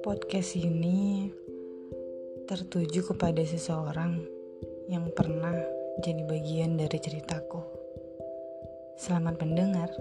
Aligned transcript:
Podcast 0.00 0.56
ini 0.56 1.28
tertuju 2.48 3.12
kepada 3.12 3.44
seseorang 3.44 4.24
yang 4.88 5.12
pernah 5.12 5.52
jadi 6.00 6.24
bagian 6.24 6.80
dari 6.80 6.96
ceritaku. 6.96 7.60
Selamat 8.96 9.36
mendengar. 9.44 9.92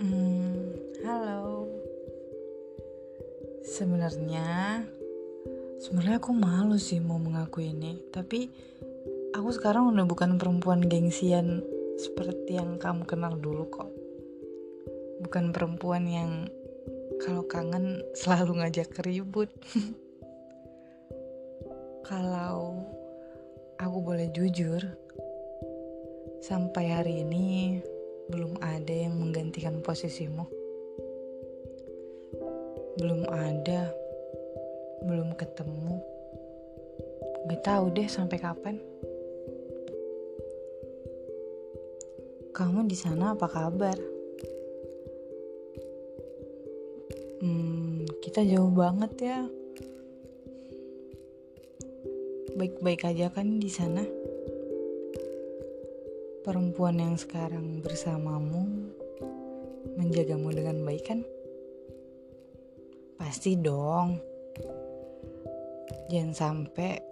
Hmm, 0.00 0.80
halo. 1.04 1.68
Sebenarnya, 3.68 4.80
sebenarnya 5.76 6.16
aku 6.16 6.32
malu 6.32 6.80
sih 6.80 7.04
mau 7.04 7.20
mengaku 7.20 7.68
ini, 7.68 8.00
tapi 8.08 8.48
aku 9.40 9.56
sekarang 9.56 9.96
udah 9.96 10.04
bukan 10.04 10.36
perempuan 10.36 10.84
gengsian 10.84 11.64
seperti 11.96 12.60
yang 12.60 12.76
kamu 12.76 13.08
kenal 13.08 13.32
dulu 13.40 13.64
kok 13.72 13.88
bukan 15.24 15.52
perempuan 15.52 16.04
yang 16.04 16.48
kalau 17.20 17.44
kangen 17.44 18.00
selalu 18.16 18.64
ngajak 18.64 18.96
ribut. 19.04 19.52
kalau 22.10 22.80
aku 23.76 23.98
boleh 24.00 24.32
jujur, 24.32 24.80
sampai 26.40 26.84
hari 26.88 27.14
ini 27.20 27.78
belum 28.32 28.56
ada 28.64 28.90
yang 28.90 29.20
menggantikan 29.20 29.84
posisimu. 29.84 30.48
Belum 32.96 33.28
ada, 33.28 33.92
belum 35.04 35.36
ketemu. 35.36 36.00
Gak 37.52 37.62
tahu 37.64 37.92
deh 37.92 38.08
sampai 38.08 38.40
kapan. 38.40 38.80
Kamu 42.60 42.84
di 42.84 42.92
sana 42.92 43.32
apa 43.32 43.48
kabar? 43.48 43.96
Hmm, 47.40 48.04
kita 48.20 48.44
jauh 48.44 48.68
banget 48.68 49.12
ya. 49.16 49.48
Baik-baik 52.60 53.08
aja 53.08 53.32
kan 53.32 53.64
di 53.64 53.72
sana. 53.72 54.04
Perempuan 56.44 57.00
yang 57.00 57.16
sekarang 57.16 57.80
bersamamu 57.80 58.92
menjagamu 59.96 60.52
dengan 60.52 60.84
baik 60.84 61.08
kan? 61.08 61.24
Pasti 63.16 63.56
dong. 63.56 64.20
Jangan 66.12 66.36
sampai 66.36 67.09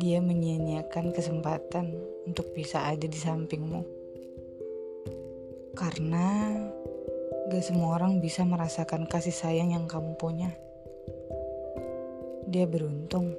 dia 0.00 0.24
menyia-nyiakan 0.24 1.12
kesempatan 1.12 1.92
untuk 2.24 2.56
bisa 2.56 2.88
ada 2.88 3.04
di 3.04 3.20
sampingmu. 3.20 3.84
Karena 5.76 6.56
Gak 7.50 7.66
semua 7.66 7.98
orang 7.98 8.22
bisa 8.22 8.46
merasakan 8.46 9.10
kasih 9.10 9.34
sayang 9.34 9.74
yang 9.74 9.90
kamu 9.90 10.14
punya. 10.14 10.54
Dia 12.46 12.62
beruntung. 12.70 13.34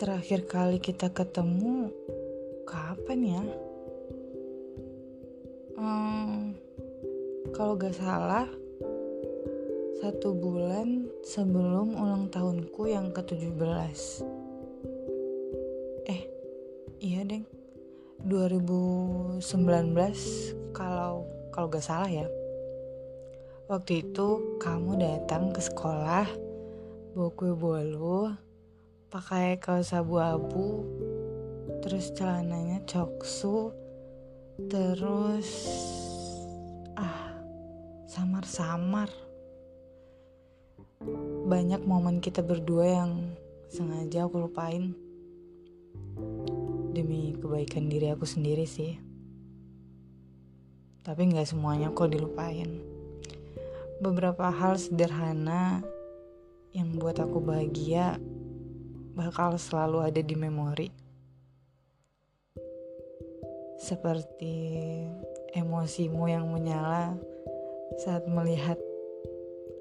Terakhir 0.00 0.48
kali 0.48 0.80
kita 0.80 1.12
ketemu, 1.12 1.92
kapan 2.64 3.20
ya? 3.20 3.44
Hmm, 5.76 6.56
kalau 7.52 7.76
gak 7.76 7.92
salah, 7.92 8.48
satu 10.00 10.32
bulan 10.32 11.12
sebelum 11.20 11.92
ulang 11.92 12.32
tahunku 12.32 12.88
yang 12.88 13.12
ke-17. 13.12 14.24
Eh, 16.08 16.24
iya 17.04 17.20
deng. 17.20 17.44
2019 18.24 19.44
kalau 20.72 21.28
kalau 21.52 21.66
gak 21.72 21.84
salah 21.84 22.08
ya 22.08 22.28
waktu 23.68 24.04
itu 24.04 24.56
kamu 24.60 25.00
datang 25.00 25.52
ke 25.52 25.60
sekolah 25.64 26.28
bawa 27.16 27.30
kue 27.32 27.56
bolu 27.56 28.28
pakai 29.08 29.56
kaos 29.56 29.96
abu-abu 29.96 30.84
terus 31.80 32.12
celananya 32.12 32.84
coksu 32.84 33.72
terus 34.68 35.48
ah 37.00 37.40
samar-samar 38.04 39.08
banyak 41.50 41.82
momen 41.82 42.22
kita 42.22 42.46
berdua 42.46 42.86
yang 42.86 43.12
sengaja 43.72 44.28
aku 44.28 44.46
lupain. 44.46 44.94
Demi 46.94 47.34
kebaikan 47.34 47.90
diri 47.90 48.12
aku 48.12 48.22
sendiri 48.22 48.68
sih. 48.70 48.94
Tapi 51.00 51.32
nggak 51.32 51.50
semuanya 51.50 51.90
kok 51.90 52.12
dilupain. 52.12 52.84
Beberapa 53.98 54.52
hal 54.52 54.78
sederhana 54.78 55.82
yang 56.70 56.94
buat 57.00 57.18
aku 57.18 57.42
bahagia 57.42 58.20
bakal 59.18 59.58
selalu 59.58 60.06
ada 60.06 60.22
di 60.22 60.36
memori. 60.38 60.88
Seperti 63.80 64.54
emosimu 65.56 66.30
yang 66.30 66.46
menyala 66.46 67.18
saat 67.98 68.28
melihat 68.30 68.78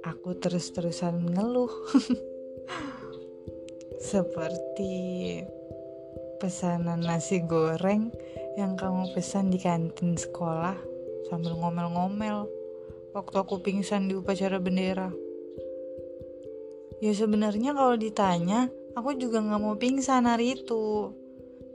aku 0.06 0.36
terus-terusan 0.40 1.36
ngeluh 1.36 1.72
seperti 4.12 4.94
pesanan 6.40 7.04
nasi 7.04 7.44
goreng 7.44 8.12
yang 8.56 8.80
kamu 8.80 9.12
pesan 9.12 9.52
di 9.52 9.60
kantin 9.60 10.16
sekolah 10.16 10.76
sambil 11.28 11.56
ngomel-ngomel 11.60 12.48
waktu 13.12 13.36
aku 13.36 13.60
pingsan 13.60 14.08
di 14.08 14.16
upacara 14.16 14.62
bendera. 14.62 15.12
Ya 17.00 17.16
sebenarnya 17.16 17.72
kalau 17.72 17.96
ditanya, 17.96 18.68
aku 18.96 19.16
juga 19.16 19.40
nggak 19.40 19.62
mau 19.64 19.76
pingsan 19.80 20.28
hari 20.28 20.60
itu. 20.60 21.16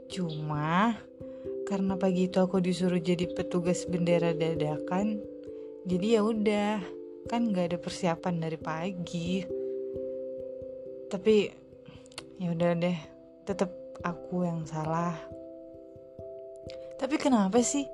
Cuma 0.09 0.93
karena 1.65 1.97
pagi 1.97 2.29
itu 2.29 2.37
aku 2.37 2.61
disuruh 2.61 3.01
jadi 3.01 3.25
petugas 3.33 3.89
bendera 3.89 4.37
dadakan, 4.37 5.17
jadi 5.89 6.21
ya 6.21 6.21
udah, 6.21 6.77
kan 7.25 7.49
nggak 7.49 7.73
ada 7.73 7.77
persiapan 7.81 8.35
dari 8.37 8.57
pagi. 8.61 9.41
Tapi 11.09 11.35
ya 12.37 12.53
udah 12.53 12.71
deh, 12.77 12.97
tetap 13.45 13.71
aku 14.05 14.45
yang 14.45 14.61
salah. 14.69 15.17
Tapi 16.95 17.15
kenapa 17.17 17.59
sih? 17.65 17.85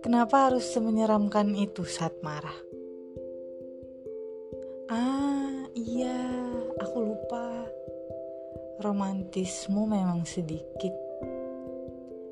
Kenapa 0.00 0.48
harus 0.48 0.64
semenyeramkan 0.72 1.52
itu 1.52 1.84
saat 1.84 2.16
marah? 2.24 2.56
Ah, 4.88 5.68
iya, 5.76 6.16
aku 6.80 6.96
lupa. 7.04 7.68
Romantismu 8.80 9.84
memang 9.84 10.24
sedikit. 10.24 10.96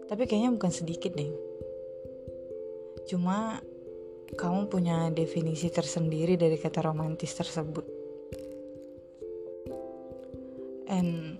Tapi 0.08 0.24
kayaknya 0.24 0.56
bukan 0.56 0.72
sedikit 0.72 1.12
deh. 1.12 1.28
Cuma 3.04 3.60
kamu 4.36 4.68
punya 4.68 5.08
definisi 5.08 5.72
tersendiri 5.72 6.36
dari 6.36 6.60
kata 6.60 6.84
romantis 6.84 7.32
tersebut. 7.32 7.88
And 10.88 11.38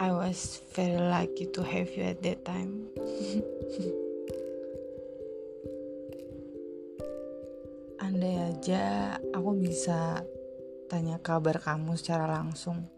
I 0.00 0.12
was 0.12 0.60
very 0.76 1.00
lucky 1.00 1.46
to 1.52 1.62
have 1.64 1.88
you 1.96 2.04
at 2.04 2.22
that 2.24 2.44
time. 2.44 2.88
Andai 8.04 8.36
aja 8.52 9.16
aku 9.36 9.52
bisa 9.60 10.24
tanya 10.88 11.20
kabar 11.20 11.60
kamu 11.60 11.96
secara 12.00 12.26
langsung. 12.26 12.88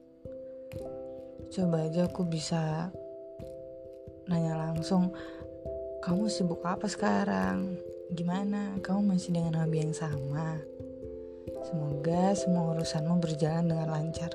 Coba 1.52 1.84
aja 1.84 2.08
aku 2.08 2.24
bisa 2.24 2.88
nanya 4.30 4.56
langsung, 4.56 5.12
kamu 6.00 6.30
sibuk 6.30 6.64
apa 6.64 6.88
sekarang? 6.88 7.76
Gimana? 8.12 8.76
Kamu 8.84 9.16
masih 9.16 9.32
dengan 9.32 9.56
hobi 9.64 9.80
yang 9.80 9.96
sama? 9.96 10.60
Semoga 11.64 12.36
semua 12.36 12.76
urusanmu 12.76 13.24
berjalan 13.24 13.72
dengan 13.72 13.88
lancar. 13.88 14.28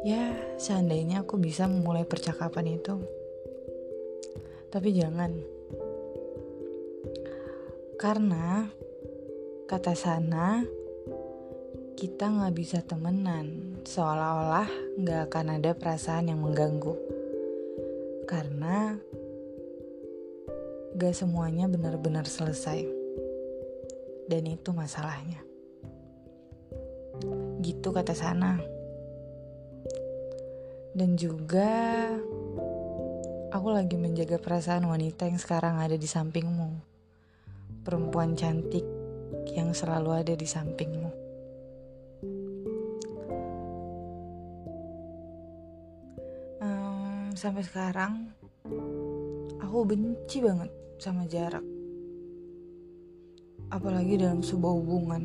Ya, 0.00 0.32
seandainya 0.56 1.20
aku 1.20 1.36
bisa 1.36 1.68
memulai 1.68 2.08
percakapan 2.08 2.80
itu. 2.80 2.96
Tapi 4.72 4.88
jangan. 4.96 5.36
Karena 8.00 8.64
kata 9.68 9.92
sana 9.92 10.64
kita 12.00 12.24
nggak 12.24 12.56
bisa 12.56 12.80
temenan 12.80 13.76
seolah-olah 13.84 14.96
nggak 14.96 15.28
akan 15.28 15.60
ada 15.60 15.76
perasaan 15.76 16.32
yang 16.32 16.40
mengganggu 16.40 16.96
karena 18.24 18.96
gak 21.00 21.16
semuanya 21.16 21.64
benar-benar 21.64 22.28
selesai 22.28 22.84
dan 24.28 24.44
itu 24.44 24.76
masalahnya 24.76 25.40
Gitu 27.60 27.88
kata 27.92 28.16
sana. 28.16 28.56
Dan 30.96 31.14
juga 31.14 32.08
aku 33.52 33.68
lagi 33.70 34.00
menjaga 34.00 34.40
perasaan 34.40 34.88
wanita 34.88 35.28
yang 35.28 35.36
sekarang 35.36 35.76
ada 35.76 35.94
di 35.94 36.08
sampingmu. 36.08 36.70
Perempuan 37.84 38.32
cantik 38.36 38.84
yang 39.52 39.76
selalu 39.76 40.24
ada 40.24 40.34
di 40.34 40.48
sampingmu. 40.48 41.12
Sampai 47.40 47.64
sekarang 47.64 48.36
aku 49.64 49.78
benci 49.88 50.44
banget 50.44 50.68
sama 51.00 51.24
jarak. 51.24 51.64
Apalagi 53.72 54.20
dalam 54.20 54.44
sebuah 54.44 54.74
hubungan. 54.76 55.24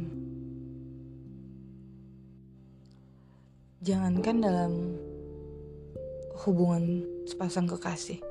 Jangankan 3.83 4.37
dalam 4.39 4.73
hubungan 6.47 7.03
sepasang 7.27 7.67
kekasih. 7.67 8.23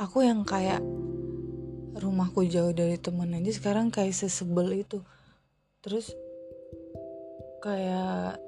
Aku 0.00 0.24
yang 0.24 0.48
kayak 0.48 0.80
rumahku 1.98 2.48
jauh 2.48 2.72
dari 2.72 2.96
temen 2.96 3.36
aja 3.36 3.52
sekarang 3.52 3.92
kayak 3.92 4.16
sesebel 4.16 4.72
itu. 4.72 5.04
Terus 5.84 6.16
kayak 7.60 8.40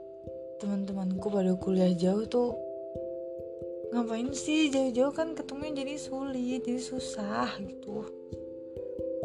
teman-temanku 0.63 1.29
pada 1.29 1.53
kuliah 1.61 1.93
jauh 1.93 2.25
tuh 2.25 2.70
ngapain 3.91 4.31
sih 4.31 4.71
jauh-jauh? 4.71 5.15
Kan 5.15 5.35
ketemu 5.35 5.75
jadi 5.75 5.95
sulit 5.99 6.63
jadi 6.67 6.79
susah 6.79 7.59
gitu. 7.63 8.07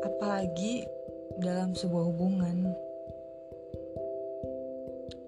Apalagi 0.01 0.85
dalam 1.39 1.77
sebuah 1.77 2.05
hubungan. 2.09 2.73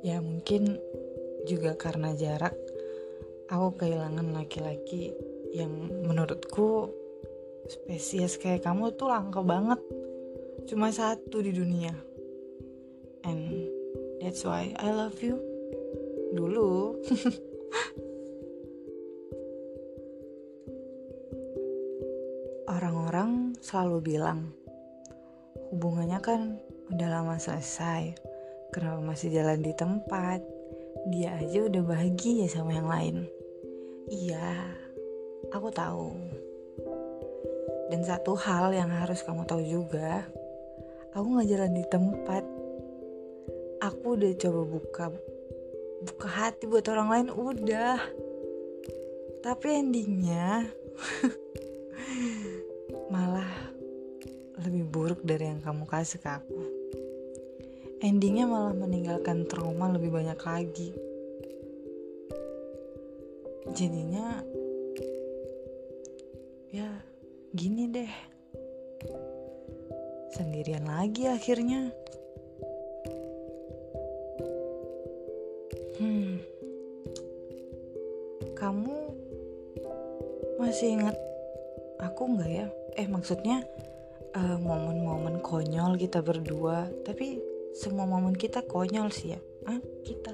Ya 0.06 0.22
mungkin 0.22 0.78
juga 1.50 1.76
karena 1.76 2.14
jarak 2.14 2.56
aku 3.48 3.80
kehilangan 3.80 4.36
laki-laki 4.36 5.16
yang 5.56 5.72
menurutku 6.04 6.92
spesies 7.68 8.36
kayak 8.40 8.64
kamu 8.64 8.94
tuh 8.96 9.12
langka 9.12 9.44
banget. 9.44 9.80
Cuma 10.68 10.92
satu 10.92 11.40
di 11.40 11.52
dunia. 11.56 11.96
And 13.28 13.68
that's 14.24 14.44
why 14.48 14.72
I 14.80 14.92
love 14.92 15.20
you. 15.20 15.40
Dulu 16.36 17.00
orang-orang 23.08 23.56
selalu 23.64 23.98
bilang 24.04 24.52
hubungannya 25.72 26.20
kan 26.20 26.60
udah 26.92 27.08
lama 27.08 27.40
selesai 27.40 28.20
kenapa 28.76 29.00
masih 29.00 29.32
jalan 29.32 29.64
di 29.64 29.72
tempat 29.72 30.44
dia 31.08 31.40
aja 31.40 31.72
udah 31.72 31.88
bahagia 31.88 32.52
sama 32.52 32.76
yang 32.76 32.92
lain 32.92 33.32
Iya, 34.08 34.72
aku 35.52 35.68
tahu. 35.68 36.16
Dan 37.92 38.08
satu 38.08 38.40
hal 38.40 38.72
yang 38.72 38.88
harus 38.88 39.20
kamu 39.20 39.44
tahu 39.44 39.60
juga, 39.68 40.24
aku 41.12 41.28
nggak 41.28 41.50
jalan 41.52 41.72
di 41.76 41.84
tempat. 41.92 42.44
Aku 43.84 44.16
udah 44.16 44.32
coba 44.40 44.62
buka 44.64 45.06
buka 46.08 46.28
hati 46.32 46.72
buat 46.72 46.88
orang 46.88 47.08
lain 47.12 47.28
udah. 47.36 48.00
Tapi 49.44 49.68
endingnya 49.76 50.72
malah 53.08 53.48
lebih 54.60 54.84
buruk 54.90 55.22
dari 55.24 55.48
yang 55.48 55.62
kamu 55.64 55.88
kasih 55.88 56.20
ke 56.20 56.30
aku. 56.30 56.62
Endingnya 58.04 58.46
malah 58.46 58.76
meninggalkan 58.76 59.48
trauma 59.50 59.90
lebih 59.90 60.12
banyak 60.14 60.38
lagi. 60.38 60.90
Jadinya 63.74 64.44
ya 66.74 66.90
gini 67.56 67.90
deh. 67.90 68.14
Sendirian 70.36 70.86
lagi 70.86 71.26
akhirnya. 71.32 71.90
Hmm. 75.98 76.38
Kamu 78.54 78.98
masih 80.62 80.98
ingat 80.98 81.18
aku 81.98 82.38
nggak 82.38 82.52
ya 82.52 82.68
eh 82.98 83.06
maksudnya 83.06 83.62
uh, 84.34 84.58
momen-momen 84.58 85.40
konyol 85.46 85.96
kita 86.02 86.26
berdua. 86.26 86.90
Tapi 87.06 87.38
semua 87.78 88.10
momen 88.10 88.34
kita 88.34 88.66
konyol 88.66 89.14
sih 89.14 89.38
ya. 89.38 89.40
Ah 89.70 89.78
kita. 90.02 90.34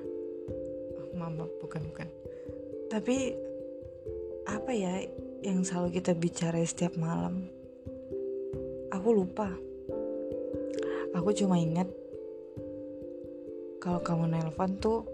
Mama 1.20 1.44
bukan 1.60 1.84
bukan. 1.92 2.08
Tapi 2.88 3.36
apa 4.48 4.72
ya 4.72 5.04
yang 5.44 5.60
selalu 5.62 6.00
kita 6.00 6.16
bicara 6.16 6.64
setiap 6.64 6.96
malam? 6.96 7.44
Aku 8.90 9.12
lupa. 9.12 9.52
Aku 11.12 11.36
cuma 11.36 11.60
ingat 11.60 11.86
kalau 13.82 14.00
kamu 14.00 14.32
nelpon 14.32 14.72
tuh 14.80 15.04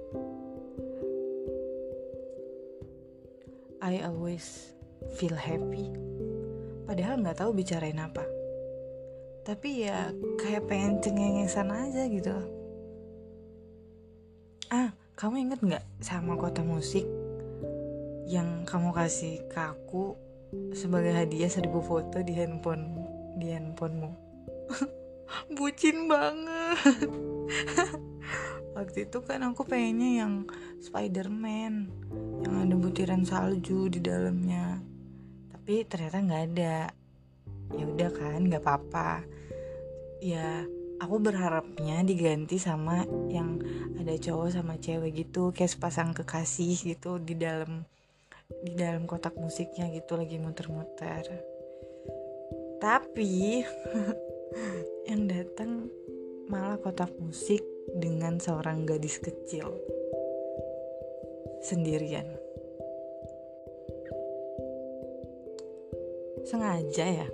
I 3.82 4.02
always 4.02 4.74
feel 5.14 5.38
happy 5.38 6.05
padahal 6.86 7.18
nggak 7.20 7.42
tahu 7.42 7.50
bicarain 7.52 7.98
apa. 7.98 8.22
Tapi 9.42 9.86
ya 9.86 10.10
kayak 10.38 10.70
pengen 10.70 11.02
cengengesan 11.02 11.70
aja 11.74 12.02
gitu. 12.06 12.34
Ah 14.70 14.94
kamu 15.18 15.50
inget 15.50 15.60
nggak 15.62 15.84
sama 15.98 16.38
kota 16.38 16.62
musik 16.62 17.06
yang 18.26 18.66
kamu 18.66 18.90
kasih 18.90 19.42
ke 19.46 19.58
aku 19.58 20.18
sebagai 20.74 21.14
hadiah 21.14 21.50
seribu 21.50 21.78
foto 21.82 22.22
di 22.22 22.34
handphone 22.34 23.06
di 23.38 23.50
handphonemu? 23.54 24.10
Bucin 25.58 26.06
banget. 26.10 27.06
Waktu 28.76 29.08
itu 29.08 29.18
kan 29.24 29.40
aku 29.40 29.64
pengennya 29.64 30.26
yang 30.26 30.34
Spiderman 30.84 31.88
yang 32.44 32.54
ada 32.68 32.74
butiran 32.76 33.24
salju 33.24 33.88
di 33.88 34.04
dalamnya 34.04 34.75
tapi 35.66 35.82
ternyata 35.82 36.22
nggak 36.22 36.44
ada. 36.54 36.76
Ya 37.74 37.84
udah 37.90 38.10
kan 38.14 38.38
nggak 38.46 38.62
apa-apa. 38.62 39.26
Ya 40.22 40.62
aku 41.02 41.18
berharapnya 41.18 42.06
diganti 42.06 42.54
sama 42.54 43.02
yang 43.26 43.58
ada 43.98 44.14
cowok 44.14 44.54
sama 44.54 44.78
cewek 44.78 45.26
gitu 45.26 45.50
kayak 45.50 45.74
sepasang 45.74 46.14
kekasih 46.14 46.94
gitu 46.94 47.18
di 47.18 47.34
dalam 47.34 47.82
di 48.62 48.78
dalam 48.78 49.10
kotak 49.10 49.34
musiknya 49.42 49.90
gitu 49.90 50.14
lagi 50.14 50.38
muter-muter. 50.38 51.34
Tapi 52.78 53.66
yang 55.10 55.26
datang 55.26 55.90
malah 56.46 56.78
kotak 56.78 57.10
musik 57.18 57.66
dengan 57.90 58.38
seorang 58.38 58.86
gadis 58.86 59.18
kecil. 59.18 59.74
Sendirian 61.58 62.45
sengaja 66.46 67.26
ya? 67.26 67.28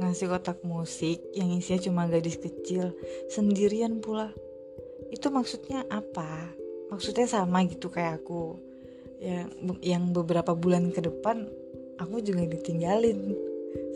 Ngasih 0.00 0.28
kotak 0.28 0.64
musik 0.64 1.20
yang 1.36 1.52
isinya 1.52 1.80
cuma 1.84 2.02
gadis 2.08 2.40
kecil 2.40 2.96
sendirian 3.28 4.00
pula. 4.00 4.32
Itu 5.12 5.28
maksudnya 5.28 5.84
apa? 5.92 6.52
Maksudnya 6.88 7.28
sama 7.28 7.64
gitu 7.68 7.92
kayak 7.92 8.24
aku. 8.24 8.56
Yang 9.20 9.48
yang 9.80 10.12
beberapa 10.12 10.52
bulan 10.52 10.92
ke 10.92 11.00
depan 11.04 11.48
aku 12.00 12.20
juga 12.24 12.44
ditinggalin. 12.48 13.36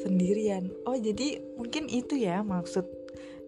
Sendirian. 0.04 0.68
Oh 0.84 0.96
jadi 0.96 1.40
mungkin 1.56 1.88
itu 1.88 2.16
ya 2.16 2.44
maksud 2.44 2.84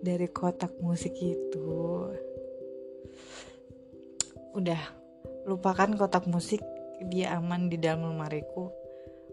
dari 0.00 0.28
kotak 0.28 0.76
musik 0.80 1.12
itu. 1.20 2.08
Udah 4.52 4.80
lupakan 5.48 5.96
kotak 5.96 6.28
musik 6.28 6.60
dia 7.08 7.34
aman 7.36 7.72
di 7.72 7.80
dalam 7.80 8.12
lemariku 8.12 8.81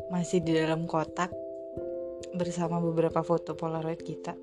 masih 0.08 0.40
di 0.40 0.56
dalam 0.56 0.88
kotak 0.88 1.36
bersama 2.32 2.80
beberapa 2.80 3.20
foto 3.20 3.60
polaroid 3.60 4.00
kita 4.00 4.40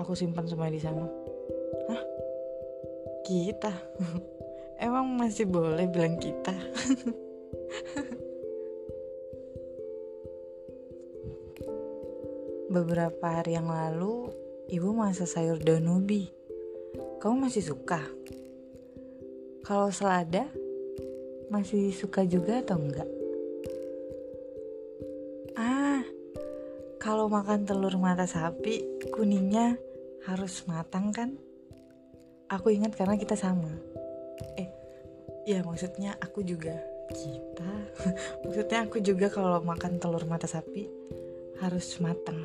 aku 0.00 0.16
simpan 0.16 0.48
semua 0.48 0.72
di 0.72 0.80
sana 0.80 1.04
hah 1.92 2.02
kita 3.28 3.72
Emang 4.78 5.10
masih 5.18 5.42
boleh 5.50 5.90
bilang 5.90 6.22
kita? 6.22 6.54
Beberapa 12.78 13.26
hari 13.26 13.58
yang 13.58 13.66
lalu, 13.66 14.30
ibu 14.70 14.94
masak 14.94 15.26
sayur 15.26 15.58
daun 15.58 15.90
ubi. 15.90 16.30
Kamu 17.18 17.50
masih 17.50 17.66
suka? 17.66 17.98
Kalau 19.66 19.90
selada, 19.90 20.46
masih 21.50 21.90
suka 21.90 22.22
juga 22.22 22.62
atau 22.62 22.78
enggak? 22.78 23.17
Kalau 27.08 27.24
makan 27.32 27.64
telur 27.64 27.96
mata 27.96 28.28
sapi, 28.28 28.84
kuningnya 29.08 29.80
harus 30.28 30.68
matang 30.68 31.08
kan? 31.08 31.40
aku 32.52 32.68
ingat 32.68 32.92
karena 32.92 33.16
kita 33.16 33.32
sama. 33.32 33.72
Eh 34.60 34.68
ya 35.48 35.64
maksudnya 35.64 36.20
aku 36.20 36.44
juga 36.44 36.76
kita. 37.08 37.72
Maksudnya 38.44 38.84
aku 38.84 39.00
juga 39.00 39.32
kalau 39.32 39.64
makan 39.64 39.96
telur 39.96 40.28
mata 40.28 40.44
sapi 40.44 40.84
harus 41.64 41.96
mateng 42.04 42.36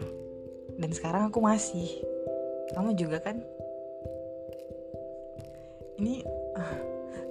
dan 0.79 0.91
sekarang 0.95 1.27
aku 1.27 1.43
masih. 1.43 1.99
Kamu 2.71 2.95
juga 2.95 3.19
kan? 3.19 3.43
Ini 5.99 6.23
uh, 6.55 6.79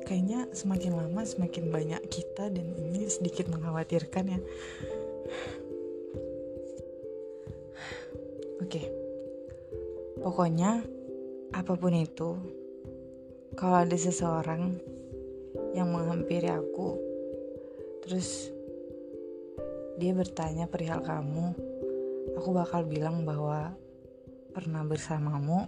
kayaknya 0.05 0.53
semakin 0.53 0.93
lama 0.93 1.25
semakin 1.25 1.73
banyak 1.73 2.05
kita 2.13 2.53
dan 2.53 2.77
ini 2.77 3.09
sedikit 3.09 3.49
mengkhawatirkan 3.49 4.25
ya 4.29 4.41
pokoknya 10.23 10.87
apa 11.53 11.73
pun 11.75 11.93
itu 11.93 12.39
kalau 13.59 13.85
ada 13.85 13.99
seseorang 13.99 14.79
yang 15.77 15.93
menghampiri 15.93 16.49
aku 16.49 16.97
terus 18.07 18.49
dia 20.01 20.17
bertanya 20.17 20.71
perihal 20.71 21.05
kamu 21.05 21.53
aku 22.39 22.49
bakal 22.55 22.87
bilang 22.87 23.27
bahwa 23.27 23.75
pernah 24.55 24.87
bersamamu 24.87 25.67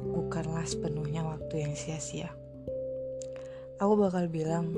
bukanlah 0.00 0.66
sepenuhnya 0.66 1.22
waktu 1.22 1.62
yang 1.62 1.74
sia-sia. 1.78 2.34
Aku 3.78 3.94
bakal 3.94 4.26
bilang 4.26 4.74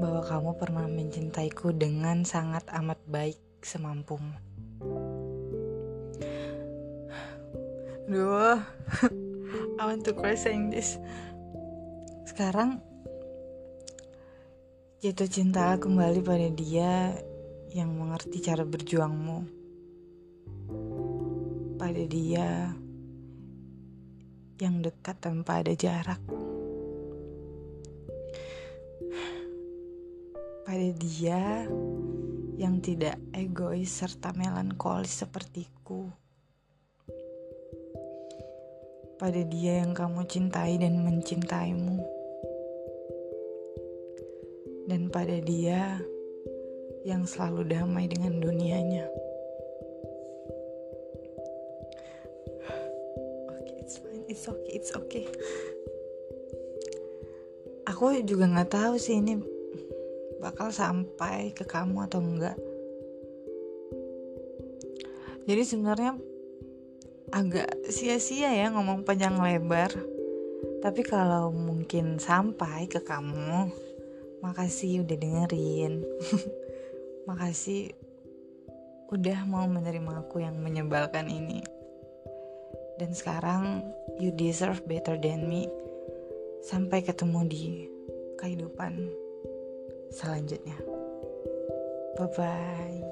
bahwa 0.00 0.24
kamu 0.24 0.50
pernah 0.56 0.86
mencintaiku 0.88 1.76
dengan 1.76 2.24
sangat 2.24 2.64
amat 2.72 2.96
baik 3.04 3.36
semampumu 3.60 4.49
Duh, 8.10 8.58
I 9.78 9.82
want 9.86 10.02
to 10.02 10.18
cry 10.18 10.34
saying 10.34 10.74
this. 10.74 10.98
Sekarang 12.26 12.82
jatuh 14.98 15.30
cinta 15.30 15.78
kembali 15.78 16.18
pada 16.18 16.50
dia 16.50 17.14
yang 17.70 17.94
mengerti 17.94 18.42
cara 18.42 18.66
berjuangmu. 18.66 19.46
Pada 21.78 22.02
dia 22.10 22.74
yang 24.58 24.82
dekat 24.82 25.14
tanpa 25.22 25.62
ada 25.62 25.70
jarak. 25.78 26.18
Pada 30.66 30.88
dia 30.98 31.62
yang 32.58 32.82
tidak 32.82 33.22
egois 33.38 33.86
serta 33.86 34.34
melankolis 34.34 35.14
sepertiku 35.14 36.10
pada 39.20 39.44
dia 39.44 39.84
yang 39.84 39.92
kamu 39.92 40.24
cintai 40.24 40.80
dan 40.80 41.04
mencintaimu, 41.04 42.00
dan 44.88 45.12
pada 45.12 45.36
dia 45.44 46.00
yang 47.04 47.28
selalu 47.28 47.68
damai 47.68 48.08
dengan 48.08 48.40
dunianya. 48.40 49.04
Oke, 53.52 53.60
okay, 53.60 53.76
it's 53.76 54.00
fine, 54.00 54.24
it's 54.24 54.44
okay, 54.48 54.72
it's 54.72 54.92
okay. 54.96 55.24
Aku 57.92 58.08
juga 58.24 58.48
nggak 58.48 58.72
tahu 58.72 58.96
sih 58.96 59.20
ini 59.20 59.36
bakal 60.40 60.72
sampai 60.72 61.52
ke 61.52 61.68
kamu 61.68 62.08
atau 62.08 62.24
enggak. 62.24 62.56
Jadi 65.44 65.60
sebenarnya 65.60 66.16
agak 67.30 67.86
sia-sia 67.90 68.50
ya 68.50 68.70
ngomong 68.74 69.06
panjang 69.06 69.38
lebar. 69.38 69.90
Tapi 70.80 71.02
kalau 71.04 71.52
mungkin 71.52 72.18
sampai 72.18 72.88
ke 72.90 73.00
kamu, 73.00 73.70
makasih 74.44 75.04
udah 75.06 75.16
dengerin. 75.16 76.04
makasih 77.28 77.94
udah 79.10 79.44
mau 79.46 79.66
menerima 79.66 80.26
aku 80.26 80.42
yang 80.42 80.58
menyebalkan 80.58 81.30
ini. 81.30 81.62
Dan 83.00 83.16
sekarang 83.16 83.84
you 84.20 84.32
deserve 84.34 84.84
better 84.84 85.16
than 85.16 85.48
me. 85.48 85.68
Sampai 86.60 87.00
ketemu 87.00 87.40
di 87.48 87.64
kehidupan 88.36 89.08
selanjutnya. 90.12 90.76
Bye 92.20 92.28
bye. 92.36 93.09